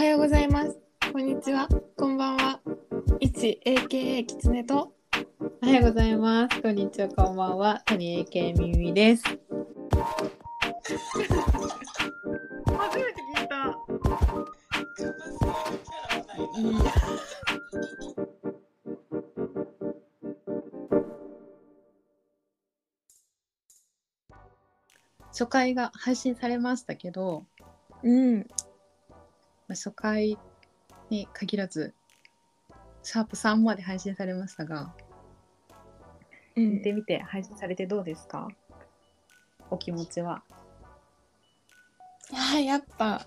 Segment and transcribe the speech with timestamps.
[0.00, 0.78] はようございます。
[1.12, 1.68] こんにちは。
[1.94, 2.58] こんばんは。
[3.18, 4.94] 一 AKA キツネと。
[5.60, 6.62] おはようございます。
[6.62, 7.82] こんにちは、こんばんは。
[7.84, 9.24] 谷 AK みみです。
[9.24, 9.36] 初
[12.96, 13.76] めて聞いた。
[25.26, 27.44] 初回が配信されましたけど、
[28.02, 28.46] うん。
[29.70, 30.36] まあ初回
[31.10, 31.94] に限らず、
[33.04, 34.92] シャープ3まで配信されましたが、
[36.56, 38.48] うん、見てみて配信されてどうですか？
[39.70, 40.42] お気持ちは。
[42.32, 43.24] あやっぱ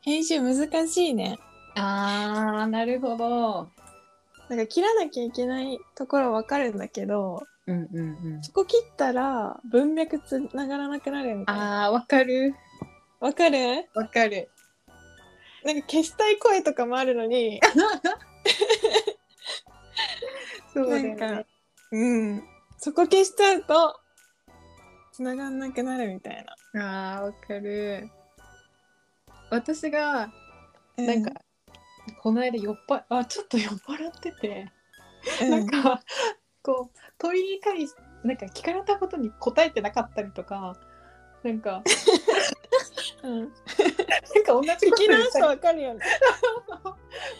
[0.00, 1.38] 編集難しいね。
[1.76, 3.68] あー、なるほど。
[4.48, 8.42] なんか切らなきゃいけないところわかるんだけど、うんうんうん。
[8.42, 11.86] そこ切ったら文脈つながらなくなるみたいな。
[11.86, 12.56] あー、わかる。
[13.20, 13.88] わかる？
[13.94, 14.50] わかる。
[15.64, 17.60] なんか消したい声とかもあるのに、
[20.72, 21.46] そうだよね。、
[21.92, 22.42] うん。
[22.78, 24.00] そこ消しちゃうと、
[25.12, 27.18] 繋がんなくなるみたいな。
[27.18, 28.08] あー、わかる。
[29.50, 30.30] 私が、
[30.96, 31.32] うなんか、、
[32.20, 34.70] この間酔っぱあちょっと酔っ払ってて、
[35.42, 36.02] うんなんか
[36.62, 37.94] こう問いに対し
[38.24, 40.76] なんか聞かれたことに答えてなかったりとか
[41.42, 41.82] なんか
[43.22, 46.00] うん、なんか同じ聞こと言ったりわかるよね。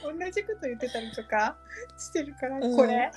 [0.02, 1.56] 同じこと言ってたりとか
[1.98, 3.10] してるから、うんこれ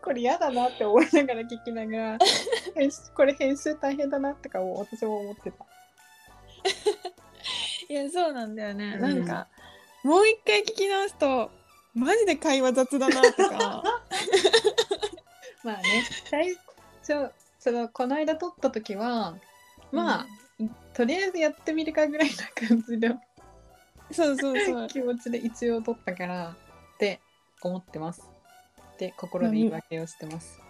[0.00, 2.18] これ嫌だなって思いながら聞きながら
[3.14, 5.66] これ編集大変だなとかを私も思ってた。
[7.90, 8.94] いや、そうなんだよね。
[8.94, 9.48] うんなんか、
[10.04, 11.50] もう一回聞き直すと、
[11.94, 13.82] マジで会話雑だなとか。
[15.64, 16.56] まあね最
[17.00, 19.36] 初そのこの間撮った時は
[19.90, 20.26] まあ、
[20.98, 23.20] とりあえずやってみるかぐらいな感じの
[24.10, 24.88] そうそうそう。
[24.90, 26.56] 気持ちで一応撮ったから
[26.94, 27.20] って
[27.62, 28.28] 思ってます。
[28.98, 30.60] で心で言い訳をしてます。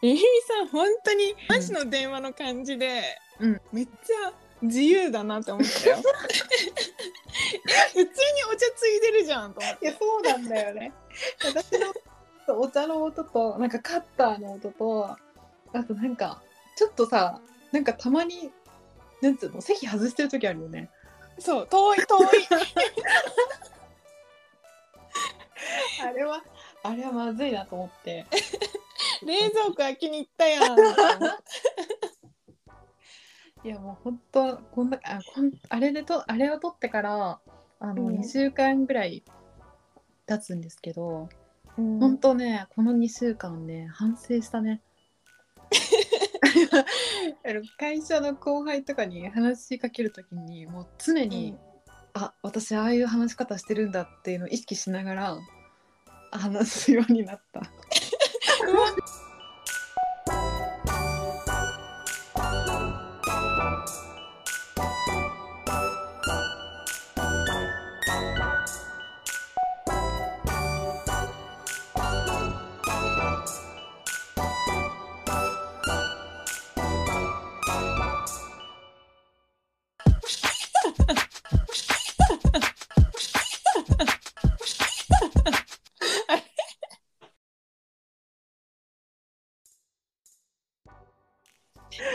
[0.00, 3.02] ゆひみさん、本当に、マジの電話の感じで、
[3.40, 5.96] うんめっちゃ自由だなって思ったよ。
[5.98, 6.02] 普
[7.94, 8.06] 通に
[8.48, 9.86] お茶ついでるじゃんと思って。
[9.86, 10.92] いやそうなんだよね。
[11.44, 11.72] 私
[12.48, 15.16] のお茶の音となんかカッターの音と
[15.72, 16.40] あとなんか
[16.76, 17.40] ちょっとさ
[17.72, 18.52] なんかたまに
[19.20, 20.90] なんつうの席外してる時あるよね。
[21.38, 22.26] そう、遠い遠い。
[26.02, 26.42] あれは
[26.82, 28.26] あれはまずいなと思って。
[29.24, 30.78] 冷蔵庫開けに行ったやん。
[33.64, 37.40] いやもう本当こんなあこんあれでとあれを撮ってから
[37.80, 39.24] あの、うん2週間ぐらい
[40.26, 41.28] 経つんですけど、
[41.76, 44.80] うん本当ねこの2週間ね反省したね。
[47.78, 51.56] 会社の後輩とかに話しかけるときにもう常に、
[52.14, 55.38] あ私ああいう話し方してるんだっていうのを意識しながら
[56.30, 57.62] 話すようになった。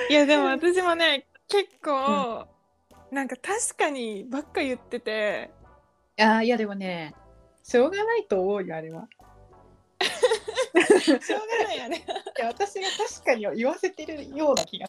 [0.10, 2.48] いやでも私もね結構、
[3.12, 5.52] なんか確かにばっか言ってて。
[6.20, 7.16] あーいやでもね
[7.64, 9.08] しょうがないと思うよあれは。
[11.00, 11.20] しょう
[11.60, 12.06] がないよね
[12.38, 14.88] いや私が確かに言わせてるような気が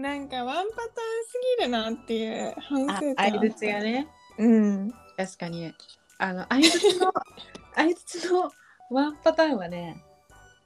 [0.00, 0.88] なんかワンパターン
[1.26, 4.08] すぎるなっていう反省点相づちがね。
[4.38, 4.92] うん。
[5.16, 5.74] 確かに。
[6.18, 7.12] あの相づちの
[7.74, 8.50] 相づちの
[8.90, 10.02] ワンパターンはね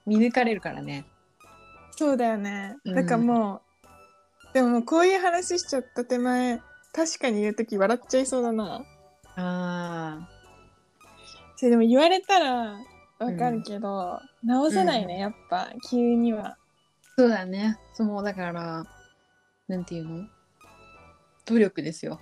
[0.06, 1.04] 見抜かれるからね。
[1.96, 2.76] そうだよね。
[2.84, 2.94] うん。
[2.94, 3.62] だからも
[4.52, 6.60] う、でももうこういう話しちゃった手前
[6.92, 8.84] 確かに言う時笑っちゃいそうだな。
[9.36, 10.28] あ
[11.56, 12.78] それでも言われたら
[13.18, 16.56] わかるけど、直せないね、うんやっぱ急には。
[17.16, 17.78] そうだね。
[17.94, 18.84] そうだから
[19.68, 20.26] なんていうの？
[21.46, 22.20] 努力ですよ。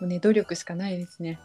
[0.00, 1.38] もうね努力しかないですね。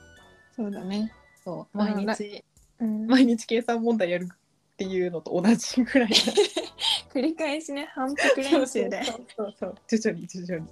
[0.56, 1.12] そうだね。
[1.44, 1.78] そう。
[1.78, 2.44] まあ毎日
[2.80, 3.08] うん。
[3.08, 4.38] 毎日計算問題やるっ
[4.78, 6.10] ていうのと同じぐらい
[7.14, 9.04] 繰り返しね反復練習で。
[9.04, 10.66] そうそうそう徐々に徐々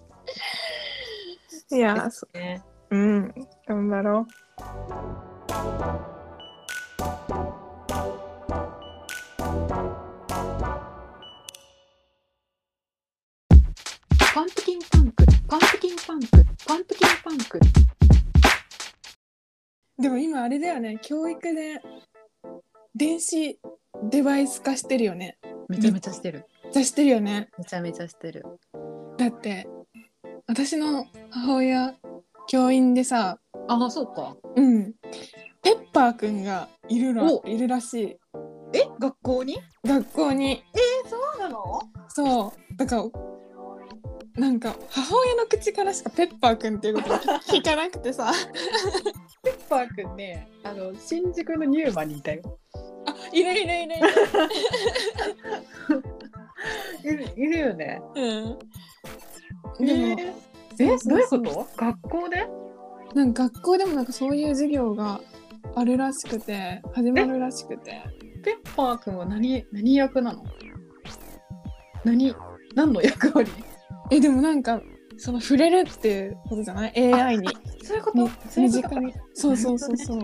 [1.71, 1.77] に。
[1.77, 2.63] いやね。
[2.91, 2.97] う。
[2.97, 3.33] ん。
[3.67, 4.27] 頑張ろ
[5.47, 6.14] パ
[17.35, 17.59] ンク。
[19.97, 20.99] でも今あれだよね。
[21.01, 21.81] 教育で
[22.95, 23.59] 電子
[24.03, 25.37] デバイス化してるよね。
[25.69, 26.45] めちゃめちゃしてる。
[26.65, 27.49] めちゃしてるよね。
[27.57, 28.45] めちゃめちゃしてる。
[29.17, 29.67] だって
[30.47, 31.95] 私の母親
[32.47, 34.35] 教員でさあそうか。
[34.55, 34.93] うん。
[35.63, 38.17] ペッパーくんがいるらいるらしい。
[38.73, 38.87] え？
[38.99, 39.57] 学校に？
[39.85, 40.51] 学校に。
[40.51, 41.81] えー、そうなの？
[42.09, 42.77] そう。
[42.77, 43.03] だから
[44.35, 48.33] なんか母親の口からしかペッパーくんっていうことを聞かなくてさ。
[49.41, 52.59] ペッパーくんねあの新宿のニューマンにいたよ。
[53.07, 53.95] あいるいるいるいる。
[57.03, 58.01] いるいるよね。
[58.15, 58.59] うん。
[59.81, 59.85] え
[60.75, 61.67] でも、ーそうえどういうこと？
[61.77, 62.47] 学校で？
[63.13, 65.21] なんか学校でもなんかそういう授業が
[65.75, 68.01] あるらしくて始まるらしくて。
[68.43, 70.43] ペッパーくんは何何役なの？
[72.03, 72.35] 何
[72.75, 73.49] 何の役割？
[74.11, 74.81] えでもなんか
[75.17, 77.47] その触れるっていうことじゃない？AI に。
[77.83, 78.29] そういうこみ
[78.63, 79.13] 身近に。
[79.33, 80.19] そうそうそうそう。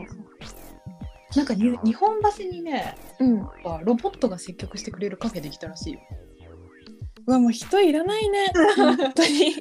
[1.36, 3.38] なんかに日本橋にねうん。
[3.86, 6.00] ロボットが接客してくれるカフェできたらしいよ。
[7.28, 8.48] うわもう人いらないね。
[8.76, 9.54] 本当に。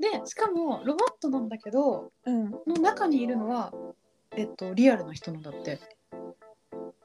[0.00, 2.50] でしかもロボットなんだけどうん。
[2.50, 3.72] の中にいるのは
[4.36, 5.78] えっとリアルな人なんだって。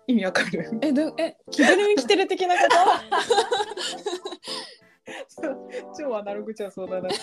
[0.06, 0.80] 意味わかる？
[0.82, 2.62] えどえ着ぐるみ着てる的なこ
[5.98, 7.18] 超アナログじゃ相談だっと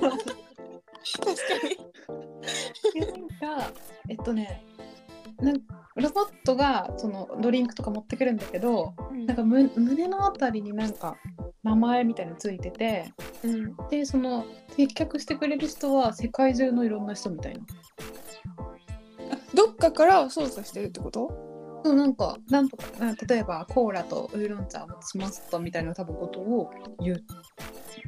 [0.00, 1.76] 確かに。
[3.40, 3.72] たなんか
[4.08, 4.64] えっとね
[5.40, 5.60] なん
[5.96, 8.94] ロボットがそのドリンクとか持ってくるんだけど
[9.26, 11.16] なんかむ胸のあたりになんか
[11.62, 13.12] 名前みたいのついてて
[13.42, 13.76] うん。
[13.90, 14.44] でその
[14.76, 17.60] 接客してくれる人は世界中のいろんな人みたいな。
[19.32, 21.43] あどっかから操作してるってこと？
[21.84, 26.70] そうなんかなんとかな例えばコーラとウーロン茶を持ちますとみたいな多分ことを
[27.00, 27.18] 言っ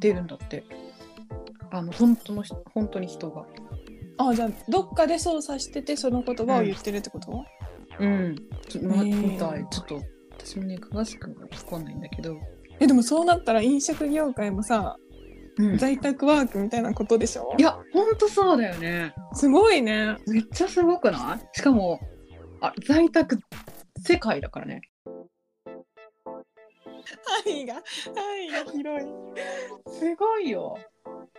[0.01, 0.65] てるんだって。
[1.73, 3.45] あの本当の人本当に人が。
[4.19, 7.45] あじゃあどっかで操作しててその言葉を言ってるってこと、
[7.99, 8.37] うん。
[8.69, 9.33] ちょまへー。
[9.33, 9.67] みたい。
[9.71, 10.01] ちょっと
[10.39, 12.39] 私もね詳しくは分かんないんだけど、
[12.79, 14.97] えでもそうなったら飲食業界もさ
[15.59, 15.77] うん。
[15.77, 17.53] 在宅ワークみたいなことでしょ？
[17.59, 19.13] いやほんとそうだよね。
[19.35, 20.17] すごいね。
[20.29, 21.49] めっちゃすごくない？
[21.53, 22.01] しかも
[22.61, 23.41] あ在宅
[24.07, 24.83] 世界だからね。
[27.45, 27.83] 範囲が範
[28.47, 29.09] 囲が広い。
[29.89, 30.79] すごいよ。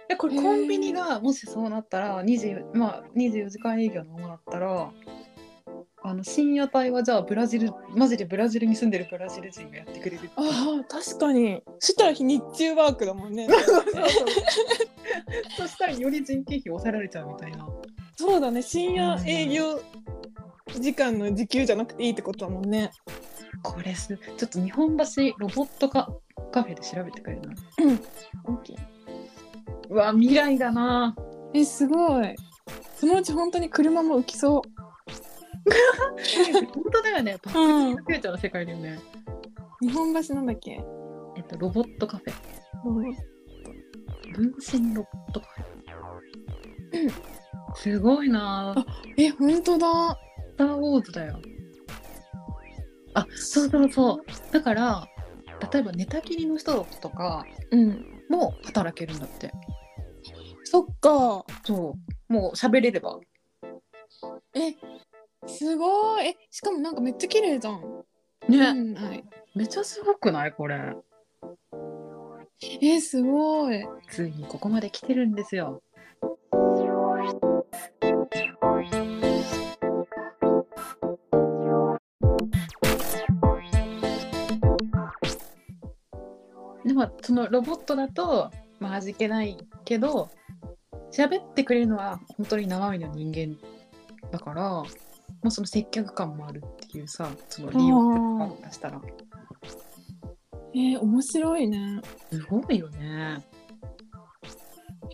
[0.09, 4.91] えこれコンビニがもしそうなったら24、まあ、24時間営業のままだったら
[6.03, 11.61] あの深夜帯はじゃあブラジルマジでブラジルに住んでるブラジル人がやってくれるあー確かに。
[11.79, 13.47] そしたら日中ワークだもんね。
[15.57, 17.67] そしたらより人件費抑えられちゃうみたいな。
[18.15, 18.61] そうだね。
[18.61, 19.81] 深夜営業
[20.79, 22.91] 時間の時給じゃなくていいってことだもんね。
[23.63, 25.03] これすちょっと日本橋
[25.39, 26.09] ロボットカ
[26.51, 27.53] カフェで調べてくれるな。
[28.45, 28.77] オッケー。
[29.89, 31.15] うわ未来だな。
[31.53, 32.35] えすごい。
[32.95, 34.62] そのうち本当に車も浮きそ
[36.74, 37.38] 本当だよね。
[37.44, 39.00] バッう、うんクフューの世界だよね。
[39.81, 40.80] 日本橋なんだっけ？
[41.35, 42.33] えっとロボットカフェ。
[44.33, 47.12] 分身ロボットカフェ。
[47.75, 48.73] すごいな。
[48.77, 48.85] あ
[49.18, 49.88] え本当だ。
[50.15, 50.26] ス
[50.57, 51.39] ター・ウォーズだよ。
[53.13, 54.54] あそうそうそう。
[54.54, 55.07] だから
[55.71, 59.51] 例えば寝たきりの人とかうんも働けるんだって。
[60.63, 61.95] そっかそ
[62.30, 62.33] う。
[62.33, 63.19] もう喋れれば。
[64.54, 64.76] え
[65.47, 67.81] すごいえしかもなんかめっちゃ綺麗じゃん
[68.49, 69.23] ね、うんはい
[69.56, 70.52] めっちゃすごくない？
[70.54, 70.95] これ。
[72.81, 75.81] えすごいついにここまで来てるんですよ。
[87.27, 90.29] そのロボットだとまあ味気ないけど
[91.11, 93.57] 喋ってくれるのは本当に生身の人間
[94.31, 94.85] だからも
[95.43, 99.01] うその接客感もあるっていうさその利用からしたら。
[100.73, 102.01] えー、面白いね。
[102.31, 103.45] すごいよね。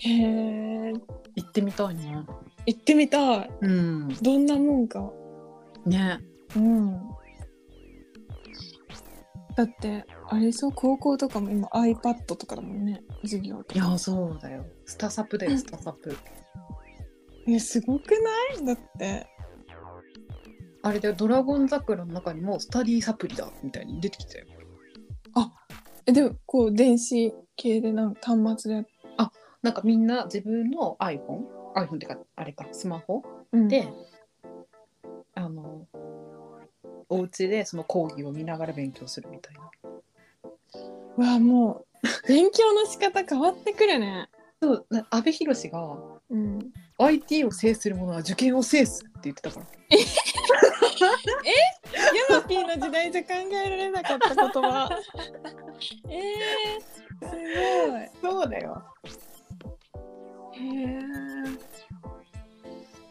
[0.01, 0.93] へえ
[1.35, 2.25] 行ってみたいな
[2.67, 3.51] 行ってみたい。
[3.61, 4.15] うん。
[4.21, 5.11] どんなもんか。
[5.87, 6.19] ね。
[6.55, 7.12] うん
[9.55, 10.71] だってあれでしょ？
[10.71, 13.03] 高校とかも今 iPad とかだもんね。
[13.21, 13.85] 授業とか。
[13.87, 14.65] いやそうだよ。
[14.85, 16.17] スタサプだよスタサプ。
[17.47, 18.11] えすごく
[18.55, 18.65] ない？
[18.65, 19.27] だって。
[20.81, 24.47] あれでドラゴン桜の中にもスタディサプリだみたいに出てきたよ。
[26.05, 28.87] えでもこう電子系でなんか端末で
[29.61, 31.45] なんかみんな自分の iPhone
[31.75, 33.23] iPhone ってかあれかスマホ？
[33.53, 33.69] うん。
[33.69, 33.87] で、
[35.35, 35.87] あの
[37.13, 39.61] お家でその講義を見ながら勉強するみたいな。
[41.15, 44.29] うわもう勉強の仕方変わってくるね。
[44.61, 45.97] そうな阿部寛が
[46.31, 46.71] うん。
[46.97, 49.65] IT を制する者は受験を制すって言ってたから。
[52.29, 54.89] ヤマ ピーの時代じゃ考えられなかった言葉。
[56.09, 57.03] えー、す
[58.21, 58.83] そうだよ。
[59.03, 59.09] ご
[60.57, 60.99] いへえ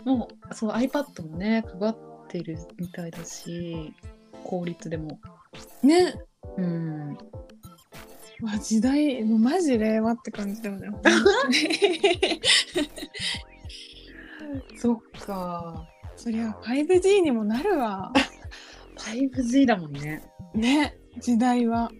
[0.04, 3.94] もうそう iPad もね配ってるみたいだし
[4.44, 5.20] 公立でも。
[5.82, 6.14] ね。
[6.56, 7.18] うん。
[8.42, 10.90] わ時代もうマジ令和って感じだよね。
[14.76, 15.88] そっか。
[16.16, 18.12] そりゃ 5G にもなるわ。
[18.96, 20.22] 5G だもんね。
[20.54, 21.90] ね時代は。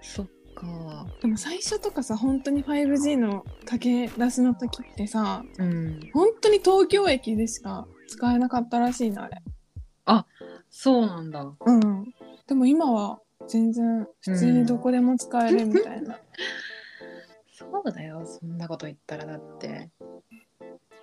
[0.00, 1.06] そっか。
[1.20, 6.00] でも最初とかさ本当に 5G の駆け出しの時ってさうん。
[6.12, 9.42] 本当に東京駅でしか使えなかったらしいなあれ。
[10.76, 12.14] そうなんだうん。
[12.48, 16.18] でも今は全然普通にどこでも使えるみたいな。
[17.52, 19.88] そうだよそんなこと言ったらだって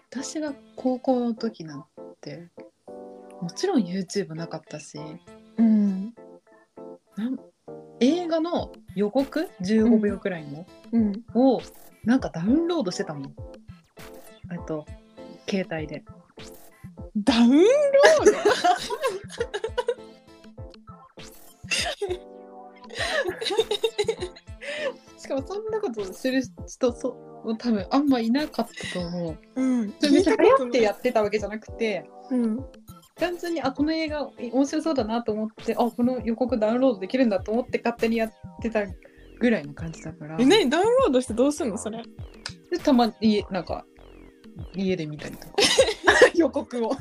[0.10, 1.86] 私が高校の時なん
[2.20, 2.50] て
[3.42, 5.00] もちろん YouTube なかったし
[5.58, 6.14] うん。
[7.16, 7.40] なん
[8.02, 11.24] 映画の予告？15秒くらいの、うん。
[11.34, 11.62] を
[12.04, 13.36] なんかダウンロードしてたもん
[14.52, 14.86] えっと
[15.50, 16.04] 携帯で
[17.24, 17.62] ダウンロー
[18.26, 18.32] ド？
[25.18, 27.10] しかもそんなことする人そ
[27.46, 29.94] う多分あんまいなかったと思ううん。
[30.00, 32.66] それめっちゃ流行ってやってたわけじゃなくてうん。
[33.16, 38.84] 単純にあこの映画面白そうだなと思ってあこの予告ダウンロードできるんだと思って勝手にやってた
[39.40, 40.70] ぐらいの感じだからえ、何？
[40.70, 42.02] ダウンロードしてどうすんのそれ？
[42.72, 43.86] でたまに家なんか
[44.76, 45.54] 家で見たりとか
[46.42, 46.92] 予告を。
[46.94, 46.96] あ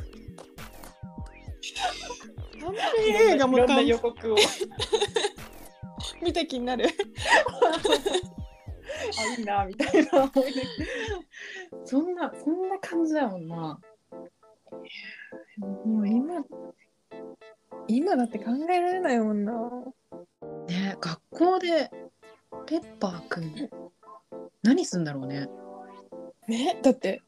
[2.62, 4.36] んまり映画もいろんな単予告を。
[6.22, 6.86] 見た気になる。
[9.18, 10.30] あいいなみたいな。
[11.84, 13.80] そんなそんな感じだもんな。
[15.84, 16.44] もう今、
[17.88, 19.52] 今だって考えられないもんな。
[20.68, 21.90] ね学校で
[22.66, 23.70] ペッパーくん
[24.62, 25.48] 何すんだろうね。
[26.46, 27.22] ね、だって、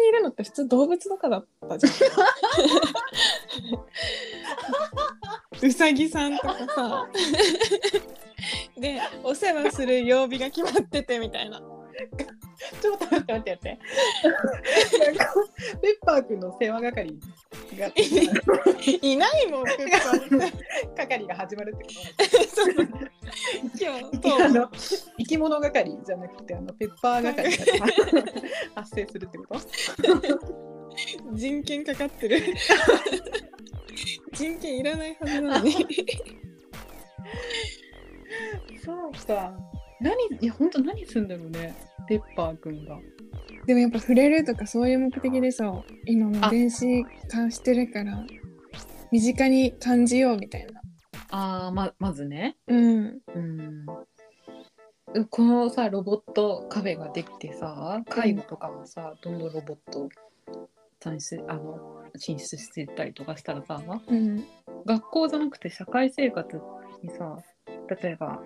[0.00, 1.92] にいるのって普通動物とかだったじゃん。
[5.68, 7.08] うさぎさんとかさ。
[8.78, 11.60] で、お世話する曜日が決まっててみたいな。
[12.80, 13.78] ちょっと待って待って待って
[14.98, 15.34] なんか
[15.82, 17.18] ペッパーくんの世話係
[17.78, 17.86] が
[19.02, 20.52] いないもん、ペッパー。
[20.96, 21.90] 係が始まるってこ
[22.54, 22.74] そう
[23.78, 24.74] 今日、
[25.18, 27.86] 生き物係じゃなくてあのペッパー係が
[28.82, 29.60] 発生するってこと？
[31.32, 32.40] 人権かかってる。
[34.32, 35.74] 人権いらないはずなのに。
[38.84, 39.52] そうか
[40.00, 41.74] 何いや本当何すんだろうね。
[42.08, 42.98] ペッパーくんが。
[43.66, 45.72] でもやっぱ触れるとかそういう目的でさ
[46.06, 48.24] 今も電子化してるから
[49.12, 50.80] 身近に感じようみたいな。
[51.30, 52.56] あーままずね。
[52.66, 53.20] うん。
[53.34, 53.86] うん。
[55.28, 60.08] このさロボットカフェができてさ介護とかもさ、どんどんロボット
[61.02, 64.44] 進出あの進出していったりとかしたらさうん。
[64.86, 66.60] 学校じゃなくて社会生活
[67.02, 67.38] にさ
[68.02, 68.40] 例えば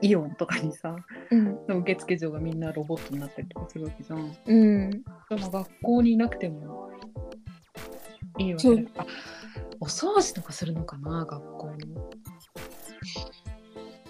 [0.00, 0.96] イオンとかにさ
[1.30, 1.80] うん。
[1.80, 4.36] 受付嬢がみんなロボットになったりとかするわけじゃん。
[4.46, 4.90] うん。
[4.90, 6.90] でも学校にいなくても
[8.38, 8.76] いいわそう。
[8.76, 8.86] け
[9.80, 11.94] お掃除とかするのかな学校に。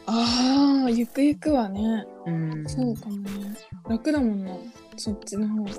[0.07, 2.07] ああゆくゆくはね。
[2.27, 2.65] うん。
[2.67, 3.57] そうかもね。
[3.89, 4.57] 楽だもんな
[4.97, 5.71] そっちの方が。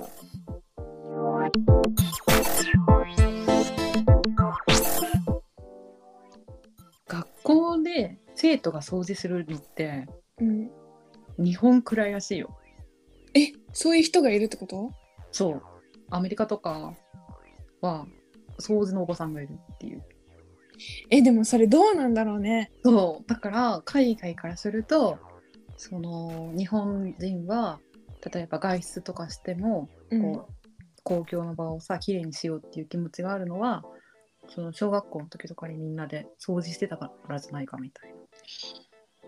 [7.08, 10.06] 学校で生徒が掃除するのって
[10.40, 10.70] うん
[11.38, 12.56] 日本くらいらしいよ。
[13.34, 14.92] えそういう人がいるってこと？
[15.30, 15.62] そう。
[16.08, 16.94] アメリカとか
[17.82, 18.06] は
[18.58, 20.02] 掃除のおばさんがいるっていう。
[21.10, 23.28] えでもそれどうなんだろうねそう。
[23.28, 25.18] だから海外からすると
[25.76, 27.78] その日本人は
[28.32, 30.54] 例えば外出とかしてもうんこう、
[31.04, 33.82] 公共の場をさきれいにしようっていう気持ちがあるのは
[34.48, 38.19] その小学校の時とかにみんなで掃除してたからじゃないかみたいな。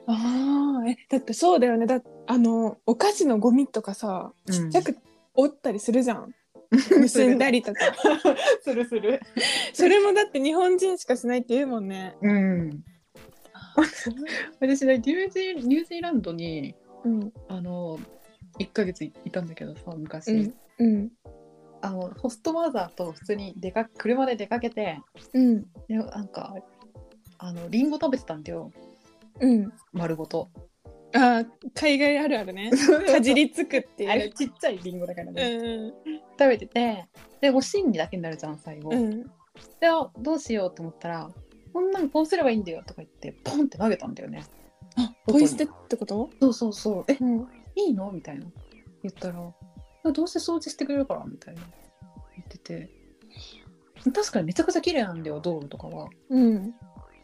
[0.06, 4.98] ああえだってそうだよねだあのお菓子のゴミとかさうんちっちゃく
[5.34, 6.34] 折ったりするじゃん、
[7.00, 7.80] 結んだりとか
[8.62, 9.20] するする。
[9.72, 12.16] それもだって日本人しかしないって言うもんね。
[12.20, 12.84] うん。
[14.60, 16.74] 私ねニュージーニュージーランドに
[17.04, 17.32] うん。
[17.48, 17.98] あの
[18.58, 20.54] 1ヶ月いいたんだけどさ昔、うん。
[20.78, 21.12] うん。
[21.82, 25.00] あのホストマザーと普通に出か車で出かけて
[25.34, 25.62] うん。
[25.88, 26.56] でなんか
[27.38, 28.70] あのリンゴ食べてたんだよ
[29.42, 29.72] うん。
[29.92, 30.48] 丸ごと。
[31.14, 32.70] あー海外あるあるね。
[33.06, 35.92] かじりつくってあれいうちっちゃいリンゴだからね、うん
[36.38, 37.06] 食べてて
[37.42, 39.22] でおしんりだけになるじゃん最後、うん。
[39.78, 41.30] であどうしようと思ったら
[41.72, 44.42] こんなんこうすればいいんだよとか言ってポンって投げたんだよね。
[44.96, 46.30] あポイ捨てってこと？
[46.40, 47.04] そうそうそう。
[47.08, 47.48] えうん。
[47.74, 48.10] いいの？
[48.10, 48.46] みたいな。
[49.02, 49.54] 言ったら
[50.04, 51.60] あどうせ掃除してくれるからみたいな。
[52.36, 52.90] 言ってて。
[54.12, 56.08] 確かにめちゃくちゃ綺麗なんだよ道路とかは。
[56.30, 56.74] うん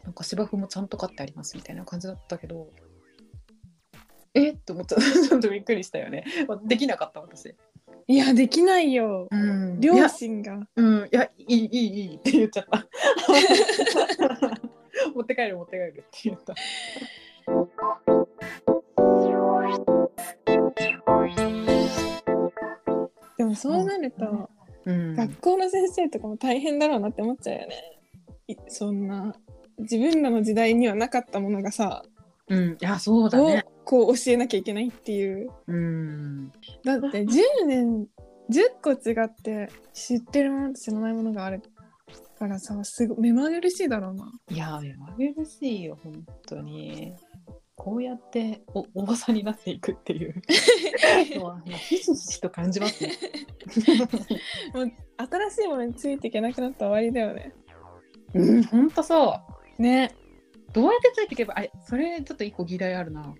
[0.09, 2.69] なんか芝生もちゃんと買ってありますみたいな感じだったけど
[4.33, 4.53] え？
[4.53, 5.03] って思っちゃった。
[5.29, 6.25] ちょっとびっくりしたよね。
[6.47, 7.55] まあできなかった私。
[8.07, 9.27] いやできないよ。
[9.29, 9.79] うん。
[9.79, 10.67] 両親が。
[10.75, 11.69] うん、いや、いい、いい、
[12.09, 12.79] いいって言っちゃった。
[15.13, 16.55] 持って帰る、持って帰るって言った。
[23.37, 24.49] でもそうなると、
[24.85, 25.15] うん。
[25.15, 27.99] 学校の先生とかも大変だろうなって思っちゃうよね。
[28.47, 29.35] いそんな
[29.79, 32.03] 自分らの時代にはなかったものがさ、
[32.47, 33.65] うん、いや、そうだをね。
[33.85, 36.51] こう教えなきゃいけないっていううん。
[36.83, 38.07] だって10年
[38.49, 41.61] 10個違って知ってるものと知らないものがある
[42.37, 47.13] からさすごい目まぐるしいだろうないや、目まぐるしいよ、本当に。
[47.75, 50.35] こうやっておおばさんになっていくっていう
[51.39, 53.13] のは、まあひしひしと感じますね。
[54.75, 57.53] もう新しいものについていけなくなったら終わりだよね
[58.33, 59.58] うん、本当そう。
[59.79, 60.15] ね
[60.73, 63.33] どうやってついていけば、あ、それちょっと一個議題あるな。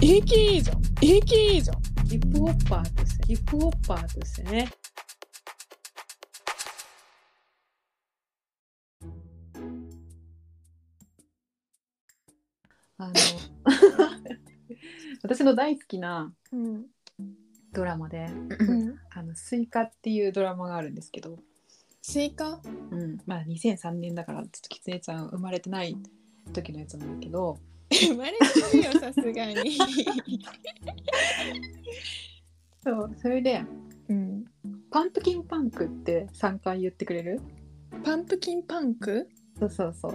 [0.00, 1.76] 永久いいじゃん永久いいじゃん
[2.06, 4.68] ヒップホッパーとして、ヒップホッパーとしてね。
[15.44, 16.86] の大好きなうん。
[17.72, 18.26] ドラマで
[18.60, 21.40] うん「あのスイカ」っていうドラマがあるんですけど、
[22.02, 22.60] スイカ？
[22.92, 25.96] うん、まあ2003年だからちょっとキツネちゃん生まれてない
[26.52, 27.58] 時のやつなんだけど。
[27.90, 28.38] 生まれて
[28.78, 29.76] るよさすがに。
[32.84, 33.64] そうそれで
[34.08, 34.44] うん
[34.92, 37.40] 「パンプキンパンク」って3回言ってくれる？
[38.04, 39.28] パンプキンパンク？
[39.58, 40.14] そうそうそう。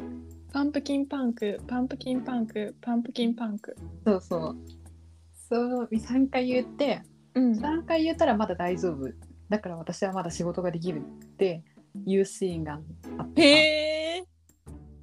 [0.53, 3.75] パンプキンパンクパンプキンパンクパンプキンパンク。
[4.06, 4.58] そうそう
[5.49, 7.01] そう3回言って
[7.33, 7.51] うん。
[7.53, 9.12] 3回言ったらまだ大丈夫。
[9.49, 11.01] だから私はまだ仕事ができるっ
[11.38, 11.63] て
[12.05, 12.79] いうシーンが
[13.17, 14.25] あって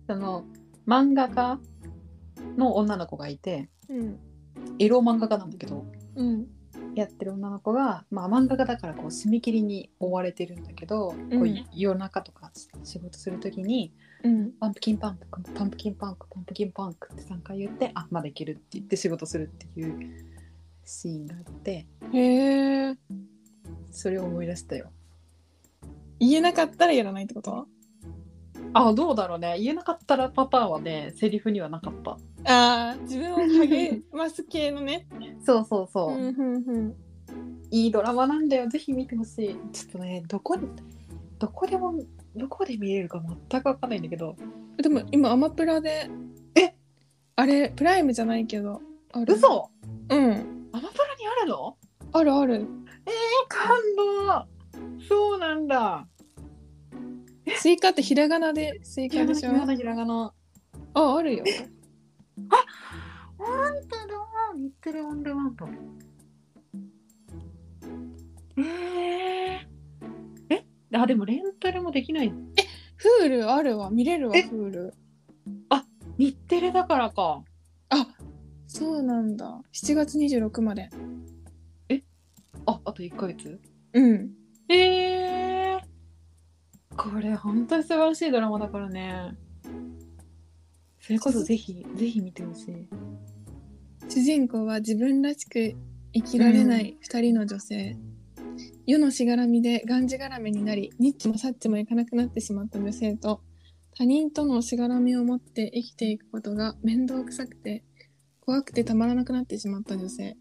[0.06, 0.44] その
[0.86, 1.58] 漫画家
[2.56, 4.18] の女の子がいてうん。
[4.78, 6.46] エロ漫画家なんだけどうん。
[6.94, 12.50] やってる女の子が、まあ、漫画家だからこう締め切りに追われてるんだけど、こううん夜中とか
[12.84, 13.92] 仕事する時に
[14.24, 20.35] うん「パンプキンパンクパンプキンパンクパンプキンパンク」って3回言って「あまだいける」って言って仕事するっていう
[20.86, 22.96] シーンがあってへえ
[23.90, 24.90] それを思い出したよ。
[26.18, 27.66] 言えなかったらやらないってこと？
[28.72, 29.56] あどうだろうね。
[29.58, 32.12] 言えなかったらパターンはねセリフにはなかった。
[32.50, 35.06] ああ自分を励ます系のね。
[35.44, 36.14] そうそうそう。
[36.14, 36.94] う、んうんうん。
[37.70, 38.68] いいドラマなんだよ。
[38.68, 39.56] ぜひ見てほしい。
[39.72, 40.56] ちょっとねどこ
[41.38, 41.98] どこでも
[42.34, 44.36] どこで見れるか全くわかんないんだけど。
[44.76, 46.08] でも今アマプラで
[46.54, 46.74] え？
[47.34, 48.80] あれプライムじゃないけど
[49.12, 49.34] ある。
[49.34, 49.70] 嘘？
[50.10, 50.55] うん
[51.46, 51.76] アマプラにあるの？
[52.12, 52.66] あるある。
[53.48, 54.46] 感動
[55.08, 56.06] そうなんだ。
[57.56, 59.50] スイカってひらがなでスイカでしょ？
[59.50, 60.34] ひらがなひらがな
[60.94, 61.44] ああるよ。
[63.38, 63.48] 本
[63.88, 64.14] 当だ。
[64.56, 65.68] 日テレオンデマンド。
[68.58, 70.64] えー、え？
[70.94, 72.28] あでもレンタルもできない。
[72.28, 73.90] Huluあるわ。
[73.90, 74.42] 見れるわえ？
[74.42, 74.94] Hulu。
[76.18, 77.44] 日テレだからか。
[77.90, 78.08] あ
[78.66, 79.60] そうなんだ。
[79.74, 80.88] 7月26まで
[82.66, 83.60] ああと1ヶ月？
[83.92, 84.30] うん。
[84.68, 85.80] えー、
[86.96, 89.36] これ本当に素晴らしいドラマだからね。
[91.00, 92.88] それこそぜひぜひ見てほしい。
[94.08, 95.74] 主人公は自分らしく
[96.12, 97.96] 生きられない2人の女性、
[98.86, 103.42] 世のしがらみでがんじがらめになりニッチもサッチもいかなくなってしまった女性と
[103.96, 107.84] 他人とのしがらみを持って生きていくことが面倒くさくて
[108.40, 110.36] 怖くてたまらなくなってしまった女性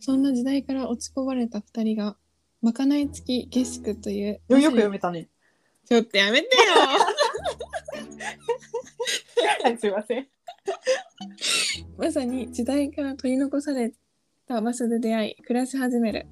[0.00, 2.16] そんな時代から落ち込まれた2人が
[2.62, 5.28] まかない付き下宿というよよく読めたね。
[5.84, 6.52] ちょっとやめてよ。
[9.62, 10.26] は いすいません。
[11.96, 13.92] まさに時代から取り残され
[14.46, 16.26] た場所で出会い暮らし始める。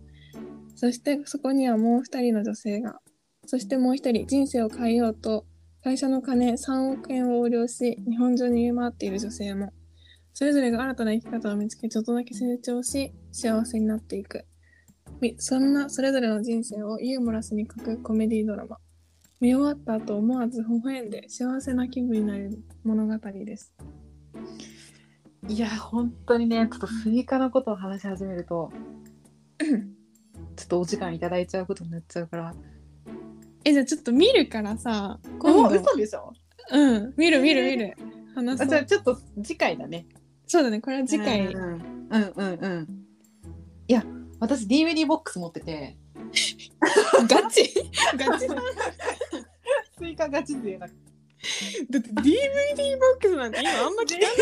[0.75, 3.01] そしてそこにはもう一人の女性が。
[3.47, 5.47] そしてもう一人人生を変えようと
[5.83, 9.73] 会社の金3億円を横領し日本中に逃げ回っている女性も
[10.35, 14.45] それぞれが新たな生き方を見つけちょっとだけ成長し幸せになっていく。
[15.21, 18.79] みそんなそれぞれの人生をユーモラスに書くコメディドラマ。
[19.41, 23.73] 見終わった後思わず微笑んで幸せな気分になれる物語です。
[25.49, 28.73] いや本当にねちょっとスイカのことを話し始めると
[30.57, 32.55] ちょっとお時間いただいちゃうことになっちゃうから。
[33.65, 35.77] えじゃあちょっと見るからさもう今度。
[35.77, 36.33] 嘘でしょ？
[36.73, 37.15] うん。
[37.17, 37.97] 見る見る見る。
[38.35, 38.69] 話あそう。
[38.69, 40.07] じゃあちょっと次回だね
[40.47, 40.81] そうだね。
[40.81, 41.63] これは次回、うん
[42.11, 42.65] うんうん。
[42.65, 43.05] うん
[43.87, 44.03] いや
[44.41, 45.97] 私 DVD ボックス持ってて。
[47.29, 47.73] ガチ。
[48.17, 48.49] ガチ。
[48.49, 48.55] だ
[49.99, 50.87] スイカガチ勢だ。
[50.87, 54.37] だって DVD ボックスなんて今あんま聞かない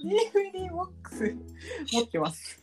[0.00, 1.36] DVD ボックス
[1.92, 2.62] 持ってます。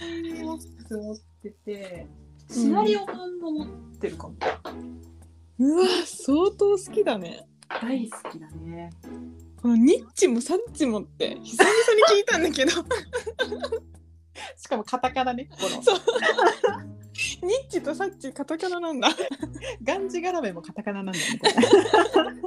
[0.00, 2.06] DVD ボックス持ってて、
[2.50, 3.68] シナリオ版も持っ
[3.98, 4.36] てるかも。
[5.58, 7.46] うわ相当好きだね
[7.80, 8.90] 大好きだね。
[9.60, 11.70] このニッチもサッチもって久々
[12.14, 12.70] に聞いたんだけど
[14.56, 15.82] しかもカタカナね、この。
[15.82, 15.98] そう
[17.42, 19.08] ニッチとサッチカタカナなんだ
[19.82, 21.24] ガンジガラメもカタカナなんだよ
[22.32, 22.42] ね。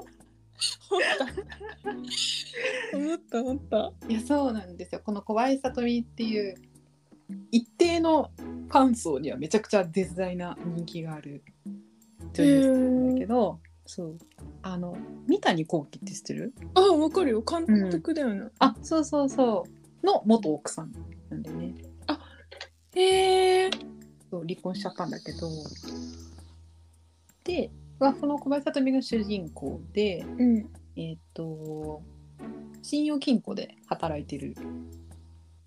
[2.94, 5.02] 思った思ったいや、そうなんですよ。
[5.04, 6.56] この小林聡美っていう、
[7.52, 11.44] 一定のファン層にはめちゃくちゃデザイナー人気がある
[12.34, 14.18] 女優さんなんだけど、そう。
[14.62, 16.54] あの、三谷幸喜って知ってる？
[16.74, 17.42] あわかるよ。
[17.42, 19.66] 監督だよね、あそうそうそ
[20.04, 20.06] う。
[20.06, 20.92] の元奥さん
[21.30, 21.76] なんでね。
[22.96, 23.70] へえ。
[24.32, 25.50] そう離婚しちゃったんだけど。
[27.44, 27.70] で
[28.00, 30.70] はこの小林聡美が主人公でうん。
[30.96, 32.02] えっ、と
[32.82, 34.56] 信用金庫で働いてる。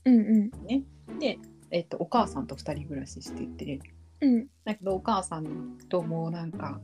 [0.04, 1.18] うんうん。
[1.18, 1.38] で、
[1.70, 3.80] えっとお母さんと2人暮らししてて。
[4.20, 4.46] うん。
[4.64, 6.80] だけどお母さんともなんか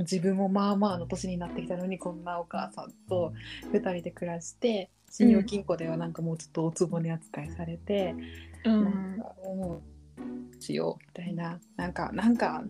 [0.00, 3.32] 自分もまあまあの年になってきたのにこんなお母さんと
[3.72, 8.14] 2人で暮らして信用金庫ではなんかもうちょっとおつぼね扱いされて、
[8.64, 8.84] うん。
[8.84, 9.82] なんかも
[10.58, 12.64] うしようみたいななんかなんか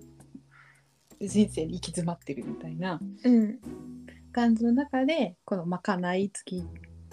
[1.20, 3.58] 人生に行き詰まってるみたいなうん。
[4.32, 6.64] 感じの中でこのまかない付き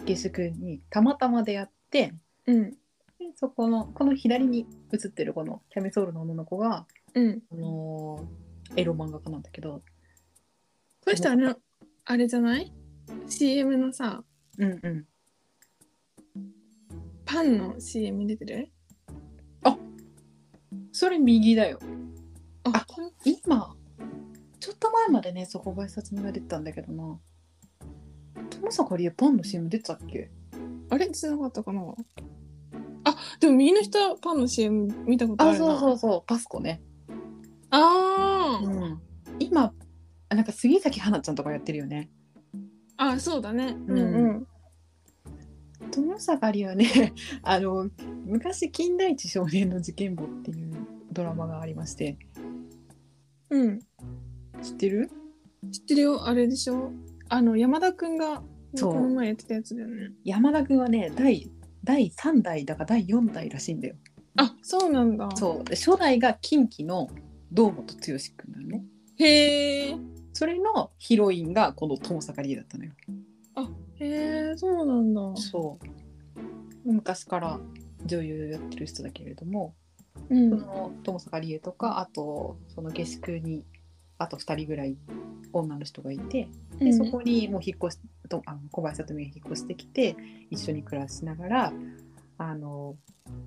[0.06, 2.14] 下宿にたまたま出会って
[2.48, 2.72] うん。
[2.72, 2.78] で
[3.36, 7.42] そこのこの左に写ってるこのキャミソールの女の子が、うん。
[7.52, 9.82] あのーエロ漫画家なんだけど
[11.10, 11.56] この人あれ
[12.06, 12.72] あれじゃない
[13.28, 14.24] ?CM のさ
[14.60, 15.06] うんうん。
[17.26, 18.72] パンの CM 出てる？
[20.92, 21.80] それ右だよ。
[22.64, 22.86] ああ
[23.26, 23.76] 今
[24.60, 27.18] ちょっと前までねそこが殺人が出てたんだけどな。
[28.52, 30.30] 友坂理恵パンの CM 出てたっけ？
[30.92, 31.82] あれ出てなかったかな？
[33.06, 35.66] あでも右の人はパンの CM 見たことああるな。
[35.66, 36.24] そうそうそう。
[36.28, 36.84] パスコね。
[37.72, 39.02] あー、うん、
[39.40, 39.74] 今
[40.30, 42.10] あなんか杉咲花ちゃんとかやってるよね。
[42.98, 43.76] あそうだね。
[43.88, 43.98] ううん。
[43.98, 44.48] んうん。
[45.92, 47.90] 友坂理はね あの
[48.26, 50.76] 昔「金田一少年の事件簿」っていう
[51.12, 52.18] ドラマがありまして。
[53.50, 53.80] うん。
[54.62, 55.10] 知ってる？
[55.72, 56.28] 知ってるよ。
[56.28, 56.92] あれでしょ。
[57.30, 58.44] あの山田くんが
[58.80, 60.12] この前やってたやつだよね。
[60.24, 61.50] 山田君はね第
[61.84, 63.96] 第3代だか第4代らしいんだよ。
[64.36, 65.30] あそうなんだ。
[65.36, 65.64] そう。
[65.64, 67.10] で初代が近畿の
[67.52, 68.20] 堂本剛君
[68.52, 68.84] なのね。
[69.18, 69.98] へえ
[70.40, 72.92] それのヒロインがこの友坂理恵だったのよ。
[74.00, 75.36] へえそうなんだ。
[75.36, 75.78] そ
[76.86, 76.90] う。
[76.90, 77.60] 昔から
[78.06, 79.76] 女優やってる人だけれども
[80.30, 80.50] うん。
[80.50, 83.66] その友坂理恵とかあとその下宿に
[84.18, 84.96] あと2人ぐらい
[85.52, 86.48] 女の人がいて
[86.80, 88.00] でそこにもう引っ越し
[88.30, 90.16] とあの小林聡美が引っ越してきて
[90.50, 91.74] 一緒に暮らしながら
[92.38, 92.96] あの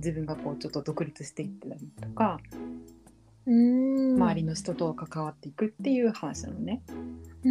[0.00, 2.71] 自分がこうちょっと独立していってたりとか、うん
[3.44, 6.82] 周りの人と関わっていくっていう話なのね。
[7.44, 7.50] う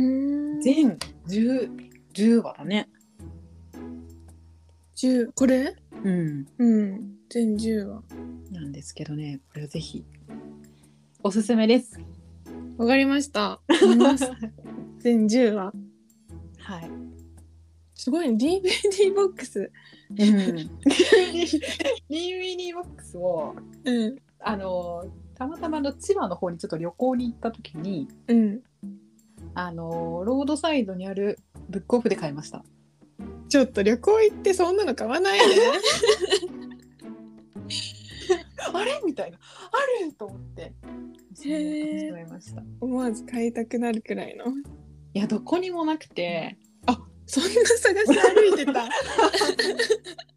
[0.58, 0.62] ん。
[0.62, 1.70] 全 10,
[2.14, 2.90] 10話だね。
[4.96, 5.76] 10これ？
[6.04, 7.16] うん、うん。
[7.30, 8.04] 全10話。
[8.52, 10.06] なんですけどねこれはぜひ。
[11.24, 12.00] おすすめです。
[12.78, 13.60] わかりました。
[13.82, 14.32] 見ます
[15.00, 15.74] 全10話。
[16.60, 16.90] はい。
[17.96, 18.36] すごいね。
[18.36, 19.72] DVD ボックス。
[20.10, 20.18] うん、
[22.10, 24.16] DVD ボックスをうん。
[24.40, 25.06] あの
[25.42, 28.62] たまたまの千葉の方にちょっと旅行に行った時にうん。
[29.56, 32.64] あのロードサイドにあるブックオフで買いました。
[33.50, 35.46] ちょっと旅行行ってそんなの買わないで
[38.72, 39.02] あれ？
[39.04, 39.40] みたいな。
[39.40, 40.14] ある？
[40.14, 40.74] と思って。
[42.80, 44.46] 思わず買いたくなるくらいの。
[45.14, 46.56] やどこにもなくて。
[47.26, 48.84] そんな探し歩いてた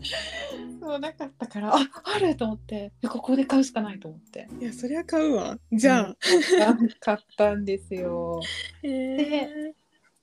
[0.80, 4.48] そうなかったからああると思ってでここで買うしかないと思って。
[4.60, 5.58] いやそりゃ買うわ。
[5.72, 6.88] じゃあ、うん。
[7.00, 8.40] 買ったんですよ。
[8.82, 9.74] へえ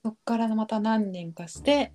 [0.04, 1.92] そっからまた何年かして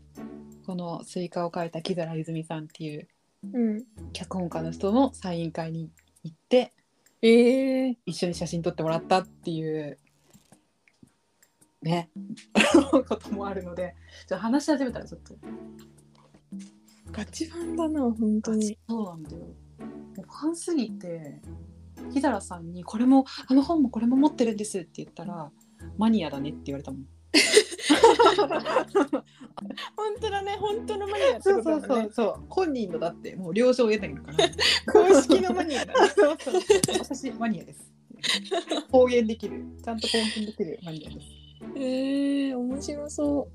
[0.67, 3.09] このスイカを描いた木皿泉さんっていう
[3.53, 3.85] うん。
[4.13, 5.91] 脚本家の人のサイン会に
[6.23, 6.73] 行って
[7.23, 9.99] ええ一緒に写真撮ってもらったっていう
[11.83, 12.11] ね
[13.09, 13.95] こともあるので
[14.27, 15.35] じゃあ話し始めたらちょっと
[17.13, 18.79] ガチファンだな、本当に。
[18.89, 19.39] そうなんだよ。
[19.39, 19.47] も
[20.19, 21.41] うファンすぎて
[22.13, 25.51] 日原さんに「これもあの本もこれも持ってるんです」って言ったら
[25.97, 27.07] 「マニアだね」って言われたもん。
[29.97, 32.03] 本当だね、本当のマニアってそうそうことだね。
[32.03, 34.49] そうそう本人のだってもう了承を得たけどから。
[34.93, 36.09] 公式のマニアだね。
[36.09, 36.55] そうそう
[36.99, 37.93] 私マニアです。
[38.91, 39.65] 公言できる。
[39.83, 41.27] ちゃんと公言できるマニアです。
[41.77, 43.49] ええ面白そ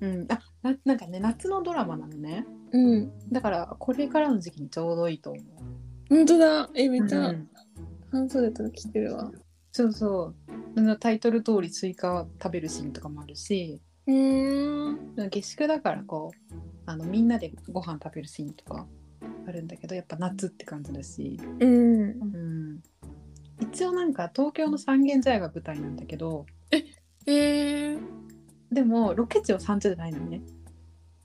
[0.00, 0.26] うん。
[0.30, 2.78] あななんかね夏のドラマなのねう。
[2.78, 3.12] うん。
[3.30, 5.44] だからこれからの時期にちょうどいいと思う
[6.08, 6.70] 本当だ。
[6.74, 7.48] え、めっちゃうん
[8.10, 9.30] 半袖とか着てるわ。
[9.72, 10.34] そうそ
[10.76, 15.30] うタイトル通りスイカ食べるシーンとかもあるしうーん。
[15.30, 16.54] 下宿だからこう
[16.86, 18.86] あのみんなでご飯食べるシーンとか
[19.46, 22.00] あるんだけどやっぱ夏って感じだし、うん。
[22.00, 22.80] うん、
[23.60, 26.46] 一応なんか東京の三軒茶屋が舞台なんだけど
[27.26, 27.98] ええ
[28.72, 30.40] でもロケ地は三茶じゃないのね、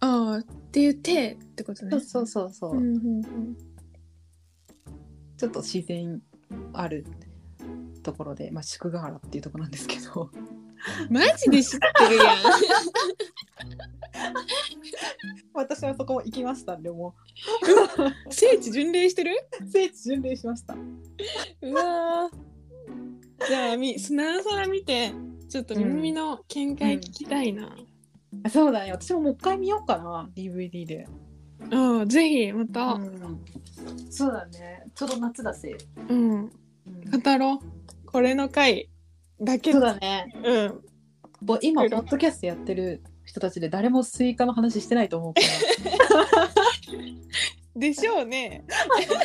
[0.04, 1.92] ああ、っていう手ってことね。
[1.92, 3.58] そうそうそうそう、うんうんうん。
[5.38, 6.22] ちょっと自然
[6.74, 7.06] ある
[8.04, 10.30] ところで、まあ、宿河原っていうところなんですけど。
[11.10, 12.38] マジで知ってるやん。
[15.54, 17.16] 私はそこも行きましたんでも。
[18.30, 19.32] 聖地巡礼してる？
[19.62, 20.74] う聖地巡礼しました。
[20.74, 23.48] うわー。
[23.48, 25.14] じゃあみなおさら見て
[25.48, 27.93] ちょっと耳の見解聞きたいな、あ
[28.50, 28.92] そうだね。
[28.92, 30.30] 私ももう一回見ようかな。
[30.36, 31.08] DVD で、
[31.72, 33.00] ああぜひまた、
[34.10, 34.84] そうだね。
[34.96, 35.76] ちょうど夏だし、
[36.10, 36.48] うん。
[36.48, 38.06] 語ろう。
[38.06, 38.90] これの回
[39.42, 39.72] だけ。
[39.72, 40.34] そうだね。
[40.44, 40.82] うん。
[41.42, 46.50] ぼ今ポッドキャストやってる人たちで誰もスイカの話してないと思うから。
[47.76, 48.66] でしょうね。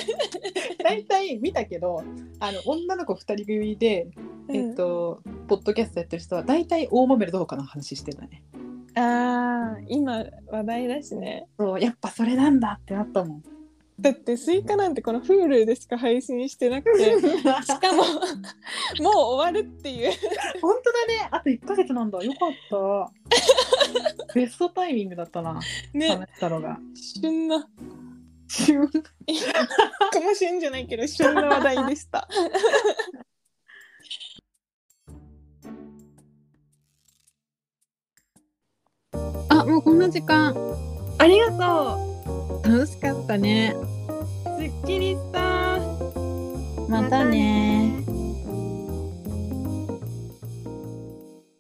[0.83, 2.03] 大体見たけど
[2.41, 4.09] あの女の子2人組で、
[4.49, 8.43] えっとポッドキャストやってる人は大体大豆田とわ子の話してたね
[8.99, 11.47] ああ今話題だしね。
[11.59, 13.43] そうやっぱそれなんだってなったもん。
[14.01, 18.05] だってスイカなんてこの Hulu でしか配信してなくて しかも
[19.03, 20.13] もう終わるっていう。
[20.61, 21.29] 本当だね。
[21.31, 22.23] あと1ヶ月なんだ。
[22.23, 23.11] よかった。
[24.35, 25.61] ベストタイミングだったな。
[25.93, 26.09] ね。
[26.09, 26.79] 話したのが。
[26.97, 27.63] 旬な。
[27.63, 27.69] こ
[30.21, 32.27] の 旬じゃないけど旬な話題でした
[39.69, 40.57] もうこんな時間。
[41.19, 41.99] ありがと
[42.65, 43.77] 楽しかったね。
[44.59, 45.77] すっきりした。
[45.77, 47.78] うまたね